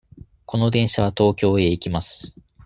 [0.47, 2.33] この電車は東京へ行きます。